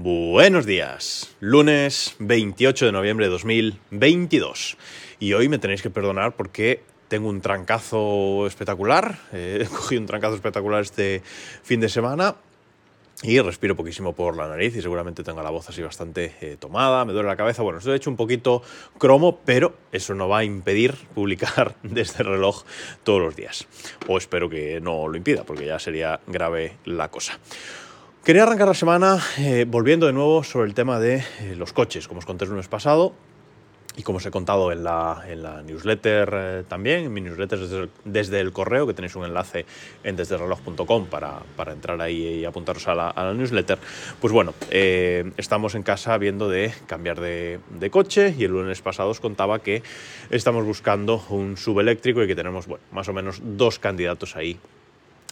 [0.00, 4.76] Buenos días, lunes 28 de noviembre de 2022.
[5.18, 9.18] Y hoy me tenéis que perdonar porque tengo un trancazo espectacular.
[9.32, 11.20] Eh, he cogido un trancazo espectacular este
[11.64, 12.36] fin de semana
[13.24, 17.04] y respiro poquísimo por la nariz y seguramente tengo la voz así bastante eh, tomada,
[17.04, 17.64] me duele la cabeza.
[17.64, 18.62] Bueno, estoy hecho un poquito
[18.98, 22.62] cromo, pero eso no va a impedir publicar desde el reloj
[23.02, 23.66] todos los días.
[24.06, 27.40] O espero que no lo impida, porque ya sería grave la cosa.
[28.28, 32.06] Quería arrancar la semana eh, volviendo de nuevo sobre el tema de eh, los coches.
[32.06, 33.14] Como os conté el lunes pasado,
[33.96, 37.58] y como os he contado en la, en la newsletter eh, también, en mi newsletter
[37.58, 39.64] desde el, desde el, correo, que tenéis un enlace
[40.04, 43.78] en desdereloj.com para, para entrar ahí y apuntaros a la, a la newsletter,
[44.20, 48.82] pues bueno, eh, estamos en casa viendo de cambiar de, de, coche y el lunes
[48.82, 49.82] pasado os contaba que
[50.28, 54.60] estamos buscando un subeléctrico y que tenemos, bueno, más o menos dos candidatos ahí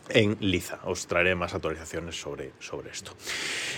[0.09, 0.81] en Liza.
[0.85, 3.13] Os traeré más actualizaciones sobre, sobre esto.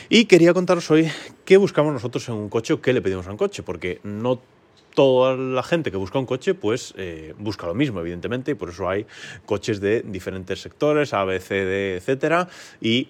[0.08, 1.10] Y quería contaros hoy
[1.44, 4.40] qué buscamos nosotros en un coche o qué le pedimos a un coche, porque no
[4.94, 8.70] toda la gente que busca un coche, pues eh, busca lo mismo, evidentemente, y por
[8.70, 9.06] eso hay
[9.46, 12.48] coches de diferentes sectores, A, B, C, D, etcétera,
[12.80, 13.08] y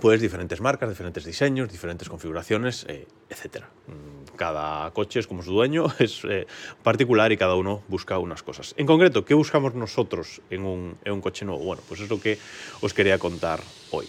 [0.00, 3.68] pues diferentes marcas, diferentes diseños, diferentes configuraciones, eh, etcétera.
[4.38, 6.46] Cada coche es como su dueño, es eh,
[6.82, 8.74] particular y cada uno busca unas cosas.
[8.78, 11.62] En concreto, ¿qué buscamos nosotros en un, en un coche nuevo?
[11.62, 12.38] Bueno, pues es lo que
[12.80, 14.06] os quería contar hoy.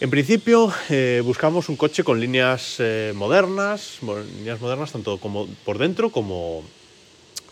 [0.00, 3.98] En principio eh, buscamos un coche con líneas eh, modernas,
[4.38, 6.64] líneas modernas tanto como por dentro como,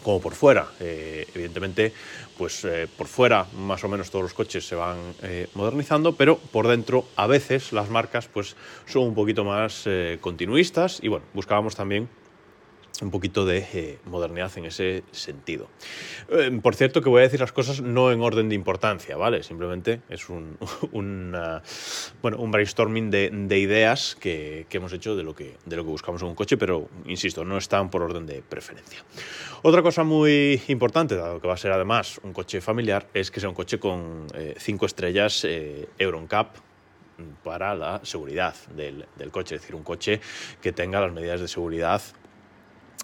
[0.09, 0.67] como por fuera.
[0.81, 1.93] Eh, evidentemente,
[2.39, 6.39] pues eh, por fuera más o menos todos los coches se van eh, modernizando, pero
[6.39, 9.87] por dentro a veces las marcas pues son un poquito más
[10.23, 12.09] continuistas y bueno, buscábamos también
[13.03, 15.69] un poquito de eh, modernidad en ese sentido.
[16.29, 19.43] Eh, por cierto, que voy a decir las cosas no en orden de importancia, ¿vale?
[19.43, 20.59] Simplemente es un,
[22.23, 25.85] bueno, un brainstorming de, de ideas que, que, hemos hecho de lo, que, de lo
[25.85, 29.05] que buscamos en un coche, pero insisto, no están por orden de preferencia.
[29.63, 33.41] Otra cosa muy importante, dado que va a ser además un coche familiar, es que
[33.41, 34.27] sea un coche con
[34.57, 35.47] 5 eh, estrellas
[35.99, 36.57] EuronCap
[37.43, 40.21] para la seguridad del, del coche, es decir, un coche
[40.61, 42.01] que tenga las medidas de seguridad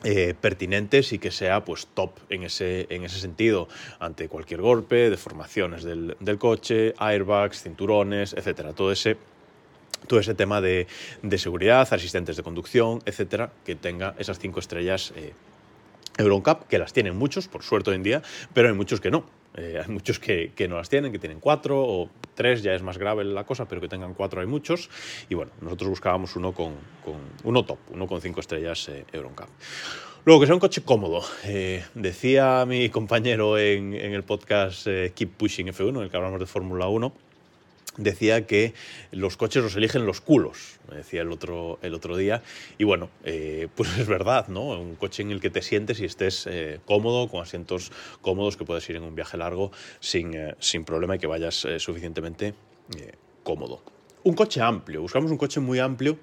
[0.05, 5.11] eh, pertinentes y que sea pues top en ese, en ese sentido ante cualquier golpe,
[5.11, 8.73] deformaciones del, del coche, airbags, cinturones, etcétera.
[8.73, 9.17] Todo ese
[10.07, 10.87] todo ese tema de,
[11.23, 15.33] de, seguridad, asistentes de conducción, etcétera, que tenga esas cinco estrellas eh,
[16.69, 18.23] que las tienen muchos, por suerte hoy en día,
[18.53, 19.25] pero hay muchos que no.
[19.57, 22.83] Eh, hay muchos que, que, no las tienen, que tienen cuatro o tres, ya es
[22.83, 24.91] más grave la cosa, pero que tengan cuatro hay muchos.
[25.29, 26.75] Y bueno, nosotros buscábamos uno con,
[27.05, 29.49] con uno top, uno con cinco estrellas eh, Euroncap.
[30.27, 31.23] Luego, que sea un coche cómodo.
[31.45, 36.41] Eh, decía mi compañero en, el podcast eh, Keep Pushing F1, en el que hablamos
[36.41, 37.13] de Fórmula 1,
[37.97, 38.75] decía que
[39.13, 42.43] los coches los eligen los culos, decía el otro, el otro día.
[42.79, 44.69] Y bueno, eh, pues es verdad, ¿no?
[44.69, 48.65] Un coche en el que te sientes y estés eh, cómodo, con asientos cómodos, que
[48.65, 52.55] puedes ir en un viaje largo sin, eh, sin problema y que vayas suficientemente
[53.43, 53.83] cómodo.
[54.25, 56.19] Un coche amplio, buscamos un coche muy amplio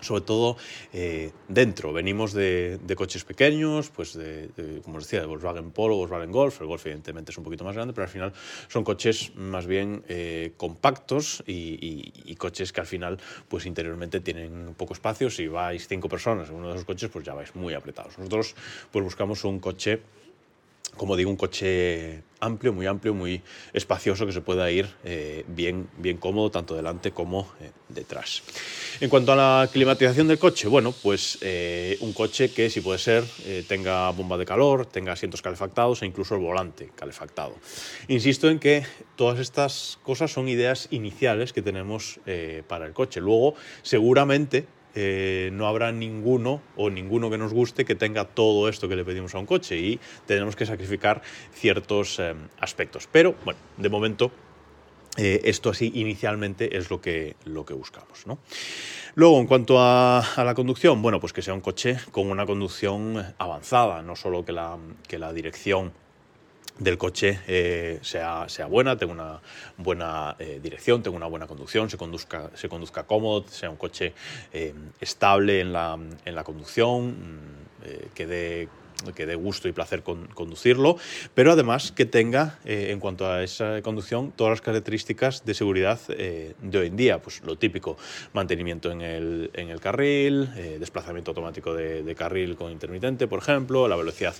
[0.00, 0.56] sobre todo
[0.92, 1.92] eh, dentro.
[1.92, 4.50] Venimos de, coches pequeños, pues de,
[4.84, 6.60] como os decía, de Volkswagen Polo, Volkswagen Golf.
[6.60, 8.32] El Golf evidentemente es un poquito más grande, pero al final
[8.68, 14.20] son coches más bien eh, compactos y, y, y, coches que al final, pues interiormente
[14.20, 15.30] tienen poco espacio.
[15.30, 18.18] Si vais cinco personas en uno de esos coches, pues ya vais muy apretados.
[18.18, 18.54] Nosotros
[18.90, 20.00] pues buscamos un coche
[20.96, 23.42] como digo, un coche amplio, muy amplio, muy
[23.72, 28.42] espacioso, que se pueda ir eh, bien, bien cómodo, tanto delante como eh, detrás.
[29.00, 32.98] En cuanto a la climatización del coche, bueno, pues eh, un coche que, si puede
[32.98, 33.24] ser,
[33.68, 37.54] tenga bomba de calor, tenga asientos calefactados e incluso el volante calefactado.
[38.08, 38.84] Insisto en que
[39.16, 42.20] todas estas cosas son ideas iniciales que tenemos
[42.66, 43.20] para el coche.
[43.20, 44.66] Luego, seguramente,
[44.98, 49.04] eh, no habrá ninguno o ninguno que nos guste que tenga todo esto que le
[49.04, 51.20] pedimos a un coche y tenemos que sacrificar
[51.52, 53.06] ciertos eh, aspectos.
[53.12, 54.32] Pero bueno, de momento
[55.18, 58.26] eh, esto así inicialmente es lo que, lo que buscamos.
[58.26, 58.38] ¿no?
[59.14, 62.46] Luego, en cuanto a, a, la conducción, bueno, pues que sea un coche con una
[62.46, 65.92] conducción avanzada, no solo que la, que la dirección
[66.78, 69.40] del coche eh, sea, sea buena, tenga una
[69.78, 74.12] buena eh, dirección, tenga una buena conducción, se conduzca, se conduzca cómodo, sea un coche
[74.52, 77.66] eh, estable en la, en la conducción, mm,
[78.14, 78.68] que dé
[79.14, 80.96] que dé gusto y placer con, conducirlo,
[81.34, 86.00] pero además que tenga, eh, en cuanto a esa conducción, todas las características de seguridad
[86.08, 87.18] eh, de hoy en día.
[87.20, 87.96] Pues lo típico,
[88.32, 93.86] mantenimiento en el, en el carril, eh, desplazamiento automático de, carril con intermitente, por ejemplo,
[93.88, 94.34] la velocidad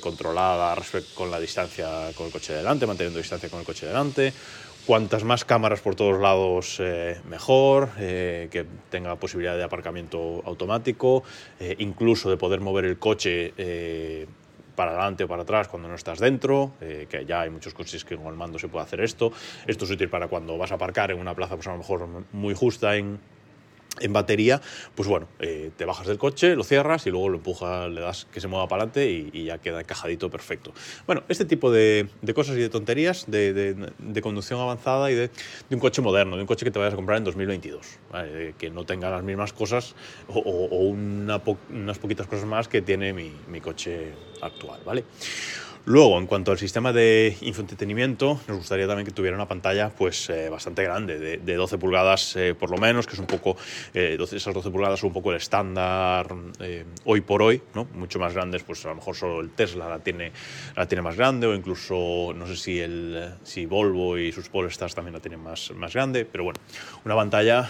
[0.00, 0.76] controlada
[1.14, 4.32] con la distancia con el coche delante, manteniendo distancia con el coche delante,
[4.86, 11.22] Cuantas más cámaras por todos lados, eh, mejor, eh, que tenga posibilidad de aparcamiento automático,
[11.60, 13.54] eh, incluso de poder mover el coche
[14.74, 18.16] para adelante o para atrás cuando no estás dentro, que ya hay muchos coches que
[18.16, 19.30] con el mando se puede hacer esto.
[19.68, 22.08] Esto es útil para cuando vas a aparcar en una plaza, pues a lo mejor
[22.32, 23.20] muy justa en,
[24.00, 24.60] en batería,
[24.94, 28.26] pues bueno, eh, te bajas del coche, lo cierras y luego lo empujas, le das
[28.32, 30.72] que se mueva para adelante y, ya queda encajadito perfecto.
[31.06, 33.92] Bueno, este tipo de, cosas y de tonterías de,
[34.22, 35.30] conducción avanzada y de,
[35.70, 37.86] un coche moderno, de un coche que te vayas a comprar en 2022,
[38.58, 39.94] que no tenga las mismas cosas
[40.28, 40.40] o,
[40.88, 45.04] unas poquitas cosas más que tiene mi, mi coche actual, ¿vale?
[45.84, 50.30] Luego, en cuanto al sistema de infoentretenimiento, nos gustaría también que tuviera una pantalla pues,
[50.30, 53.56] eh, bastante grande, de, 12 pulgadas eh, por lo menos, que es un poco,
[53.92, 56.32] eh, esas 12 pulgadas son un poco el estándar
[57.04, 57.88] hoy por hoy, ¿no?
[57.94, 60.30] mucho más grandes, pues a lo mejor solo el Tesla la tiene,
[60.76, 64.94] la tiene más grande, o incluso, no sé si, el, si Volvo y sus Polestars
[64.94, 66.60] también la tienen más, más grande, pero bueno,
[67.04, 67.68] una pantalla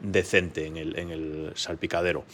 [0.00, 2.24] decente en el, en el salpicadero.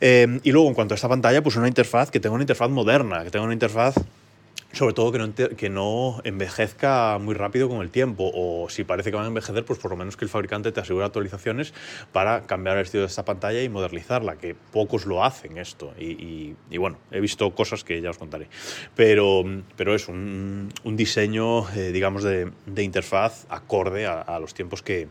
[0.00, 3.22] y luego, en cuanto a esta pantalla, pues una interfaz que tenga una interfaz moderna,
[3.22, 3.96] que tenga una interfaz
[4.76, 9.10] sobre todo que no, que no envejezca muy rápido con el tiempo o si parece
[9.10, 11.72] que van a envejecer, pues por lo menos que el fabricante te asegure actualizaciones
[12.12, 15.94] para cambiar el estilo de esta pantalla y modernizarla, que pocos lo hacen esto.
[15.98, 18.48] Y, bueno, he visto cosas que ya os contaré.
[18.94, 19.44] Pero,
[19.76, 25.08] pero es un, diseño, eh, digamos, de, interfaz acorde a los tiempos que,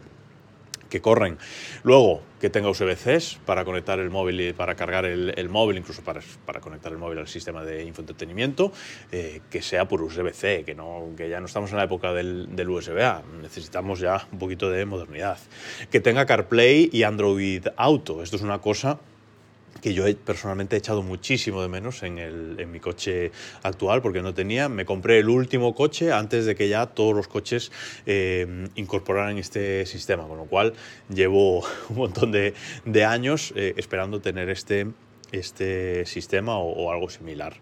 [0.90, 1.38] que corren.
[1.84, 6.22] Luego, que tenga USB-C para conectar el móvil y para cargar el, móvil, incluso para,
[6.46, 8.72] para, conectar el móvil al sistema de infoentretenimiento,
[9.12, 12.56] eh, que sea por USB-C, que, no, que ya no estamos en la época del,
[12.56, 15.38] del USB-A, necesitamos ya un poquito de modernidad.
[15.90, 19.00] Que tenga CarPlay y Android Auto, esto es una cosa
[19.82, 23.32] que yo he, personalmente he echado muchísimo de menos en, el, en, mi coche
[23.64, 24.70] actual porque no tenía.
[24.70, 27.72] Me compré el último coche antes de que ya todos los coches
[28.06, 30.74] eh, incorporaran este sistema, con lo cual
[31.10, 32.54] llevo un montón de,
[32.86, 34.88] de años eh, esperando tener este,
[35.32, 37.56] este sistema o, o algo similar.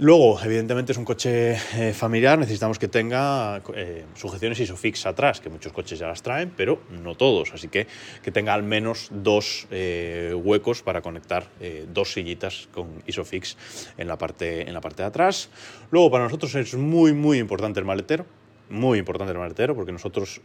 [0.00, 5.50] Luego, evidentemente es un coche eh, familiar, necesitamos que tenga eh, sujeciones ISOFIX atrás, que
[5.50, 7.88] muchos coches ya las traen, pero no todos, así que
[8.22, 11.48] que tenga al menos dos eh, huecos para conectar
[11.92, 13.56] dos sillitas con ISOFIX
[13.96, 15.50] en la, parte, en la parte de atrás.
[15.90, 18.24] Luego, para nosotros es muy, muy importante el maletero,
[18.70, 20.40] muy importante el maletero porque nosotros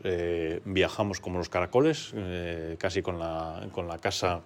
[0.66, 2.14] viajamos como los caracoles,
[2.80, 4.42] casi con la, con la casa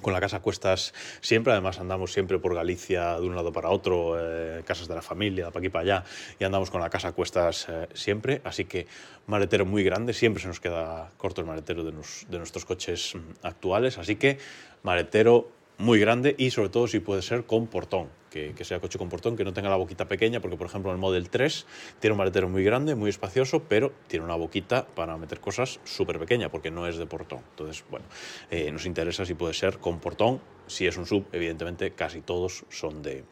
[0.00, 4.16] con la casa cuestas siempre, además andamos siempre por Galicia de un lado para otro,
[4.18, 6.04] eh, casas de la familia, para aquí para allá,
[6.38, 8.86] y andamos con la casa cuestas eh, siempre, así que
[9.26, 13.46] maletero muy grande, siempre se nos queda corto el maletero de, de nuestros coches mm,
[13.46, 14.38] actuales, así que
[14.82, 18.08] maletero muy grande y sobre todo si puede ser con portón,
[18.54, 20.98] que, sea coche con portón, que no tenga la boquita pequeña, porque por ejemplo el
[20.98, 21.66] Model 3
[22.00, 26.18] tiene un maletero muy grande, muy espacioso, pero tiene una boquita para meter cosas súper
[26.18, 27.40] pequeña, porque no es de portón.
[27.50, 28.06] Entonces, bueno,
[28.50, 30.40] eh, nos interesa si puede ser con portón.
[30.66, 33.24] Si es un sub, evidentemente casi todos son de,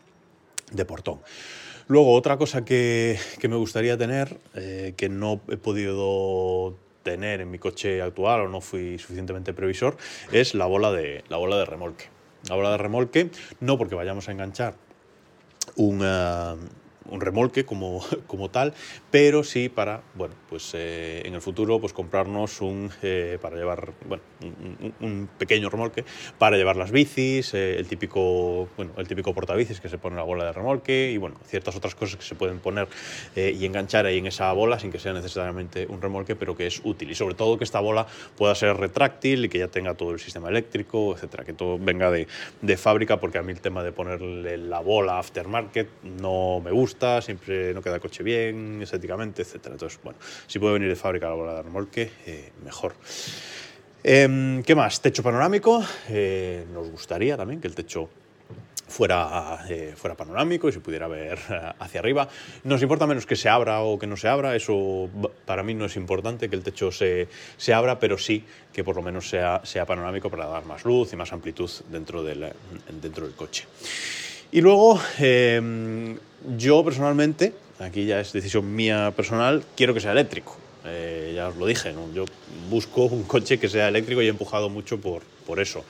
[0.87, 1.21] portón.
[1.89, 7.51] Luego, otra cosa que, que me gustaría tener, eh, que no he podido tener en
[7.51, 9.97] mi coche actual o no fui suficientemente previsor,
[10.33, 12.15] es la bola de, la bola de remolque
[12.49, 13.31] la bola de remolque,
[13.61, 14.75] no porque vayamos a enganchar
[15.77, 16.01] un,
[17.11, 18.75] un remolque como, como tal,
[19.11, 23.93] pero sí para, bueno, pues eh, en el futuro pues comprarnos un, eh, para llevar,
[24.09, 24.23] bueno,
[25.01, 26.05] un, pequeño remolque
[26.39, 30.19] para llevar las bicis, eh, el típico, bueno, el típico portabicis que se pone en
[30.19, 32.89] la bola de remolque y bueno, ciertas otras cosas que se pueden poner
[33.37, 36.81] y enganchar ahí en esa bola sin que sea necesariamente un remolque, pero que es
[36.85, 37.11] útil.
[37.11, 40.21] Y sobre todo que esta bola pueda ser retráctil y que ya tenga todo el
[40.21, 42.27] sistema eléctrico, etcétera, que todo venga de,
[42.63, 46.94] de fábrica porque a mí el tema de ponerle la bola aftermarket no me gusta
[47.21, 49.67] siempre no queda el coche bien, estéticamente, etc.
[49.67, 52.95] Entonces, bueno, si puede venir de fábrica la bola de remolque, eh, mejor.
[54.03, 55.01] Em, ¿Qué más?
[55.01, 55.83] Techo panorámico.
[56.09, 58.09] Eh, nos gustaría también que el techo
[58.87, 61.39] fuera, eh, fuera panorámico y se pudiera ver
[61.79, 62.29] hacia arriba.
[62.65, 65.09] Nos importa menos que se abra o que no se abra, eso
[65.47, 68.97] para mí no es importante que el techo se, se abra, pero sí que por
[68.97, 72.53] lo menos sea, sea panorámico para dar más luz y más amplitud dentro del,
[73.01, 73.67] dentro del coche.
[74.55, 76.17] Y luego, em,
[76.57, 80.57] yo personalmente, aquí ya es decisión mía personal, quiero que sea eléctrico.
[80.85, 82.25] Eh, ya os lo dije, yo
[82.71, 85.85] busco un coche que sea eléctrico y he empujado mucho por, por eso.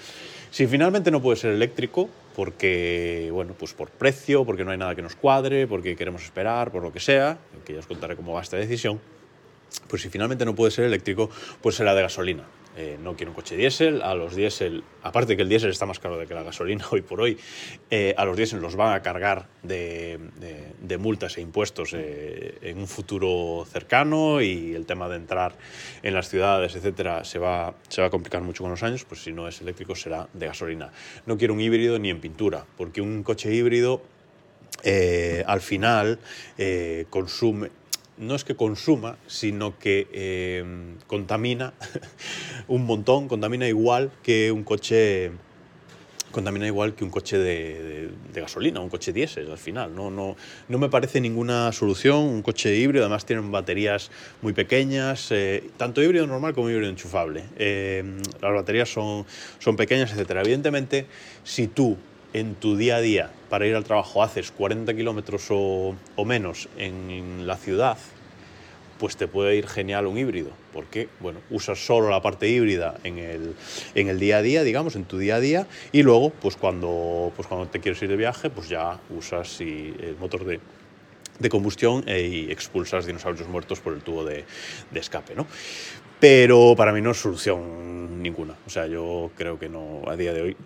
[0.50, 4.94] Si finalmente no puede ser eléctrico, porque, bueno, pues por precio, porque no hay nada
[4.94, 8.32] que nos cuadre, porque queremos esperar, por lo que sea, que ya os contaré cómo
[8.32, 8.98] va esta decisión,
[9.88, 11.28] pues si finalmente no puede ser eléctrico,
[11.60, 12.44] pues será de gasolina.
[12.76, 16.00] Eh, no quiero un coche diésel, a los diésel, aparte que el diésel está más
[16.00, 17.38] caro de que la gasolina hoy por hoy,
[17.90, 20.18] eh, a los diésel los van a cargar de,
[20.98, 25.54] multas e impuestos eh, en un futuro cercano y el tema de entrar
[26.02, 29.22] en las ciudades, etcétera, se va, se va a complicar mucho con los años, pues
[29.22, 30.90] si no es eléctrico será de gasolina.
[31.26, 34.02] No quiero un híbrido ni en pintura, porque un coche híbrido
[35.46, 36.18] al final
[37.08, 37.70] consume
[38.16, 40.64] no es que consuma, sino que eh,
[41.06, 41.74] contamina
[42.68, 45.32] un montón, contamina igual que un coche
[46.34, 49.94] contamina igual que un coche de, gasolina, un coche diésel al final.
[49.94, 50.36] No, no,
[50.68, 52.18] no me parece ninguna solución.
[52.18, 54.10] Un coche híbrido, además tienen baterías
[54.42, 57.44] muy pequeñas, eh, tanto híbrido normal como híbrido enchufable.
[57.56, 58.02] Eh,
[58.42, 59.24] las baterías son,
[59.60, 60.30] son pequeñas, etc.
[60.42, 61.06] Evidentemente,
[61.44, 61.96] si tú
[62.34, 67.46] en tu día a día para ir al trabajo haces 40 kilómetros o, menos en
[67.46, 67.96] la ciudad,
[68.98, 73.18] pues te puede ir genial un híbrido, porque bueno, usas solo la parte híbrida en
[73.18, 73.54] el,
[73.94, 77.32] en el día a día, digamos, en tu día a día, y luego, pues cuando,
[77.36, 80.60] pues cuando te quieres ir de viaje, pues ya usas el motor de,
[81.38, 84.44] de combustión e, y expulsas dinosaurios muertos por el tubo de,
[84.90, 85.46] de escape, ¿no?
[86.20, 88.54] Pero para mí no es solución ninguna.
[88.66, 90.56] O sea, yo creo que no, a día de hoy,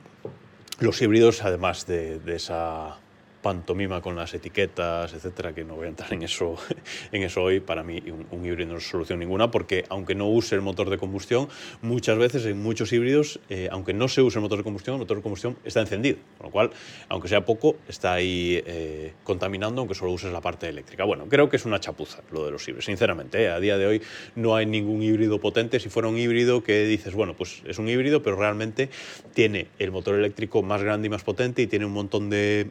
[0.78, 2.98] los híbridos, además de, esa
[3.42, 6.56] pantomima con las etiquetas, etcétera, que no voy a entrar en eso,
[7.12, 10.54] en eso hoy, para mí un, híbrido no es solución ninguna, porque aunque no use
[10.54, 11.48] el motor de combustión,
[11.82, 15.00] muchas veces en muchos híbridos, eh, aunque no se use el motor de combustión, el
[15.00, 16.70] motor de combustión está encendido, con lo cual,
[17.08, 21.04] aunque sea poco, está ahí eh, contaminando, aunque solo uses la parte eléctrica.
[21.04, 23.86] Bueno, creo que es una chapuza lo de los híbridos, sinceramente, eh, a día de
[23.86, 24.02] hoy
[24.34, 27.88] no hay ningún híbrido potente, si fuera un híbrido que dices, bueno, pues es un
[27.88, 28.90] híbrido, pero realmente
[29.34, 32.70] tiene el motor eléctrico más grande y más potente y tiene un montón de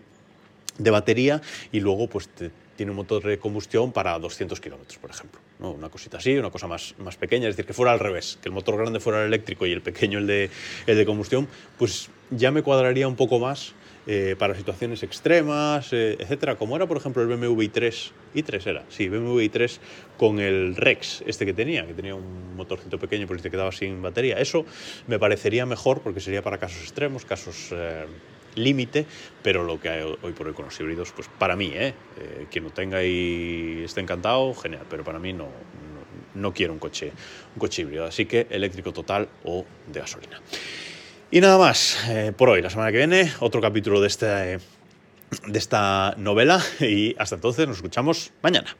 [0.77, 1.41] de batería
[1.71, 2.29] y luego pues
[2.77, 5.41] tiene un motor de combustión para 200 kilómetros, por ejemplo.
[5.59, 5.71] ¿no?
[5.71, 8.49] Una cosita así, una cosa más, más pequeña, es decir, que fuera al revés, que
[8.49, 10.49] el motor grande fuera el eléctrico y el pequeño el de,
[10.85, 13.73] el de combustión, pues ya me cuadraría un poco más
[14.05, 18.85] eh, para situaciones extremas, eh, etcétera, como era, por ejemplo, el BMW i3, i3 era,
[18.87, 19.79] sí, BMW i3
[20.17, 24.01] con el Rex, este que tenía, que tenía un motorcito pequeño si te quedaba sin
[24.01, 24.39] batería.
[24.39, 24.65] Eso
[25.07, 27.69] me parecería mejor porque sería para casos extremos, casos...
[27.71, 28.05] Eh,
[28.57, 29.05] límite,
[29.41, 31.93] pero lo que hay hoy por hoy con los híbridos, pues para mí, ¿eh?
[32.19, 35.47] eh quien lo tenga y esté encantado, genial, pero para mí no,
[36.35, 37.11] no, quiero un coche,
[37.55, 40.41] un coche híbrido, así que eléctrico total o de gasolina.
[41.29, 44.59] Y nada más eh, por hoy, la semana que viene, otro capítulo de, este, de
[45.59, 48.75] esta novela y hasta entonces nos escuchamos mañana.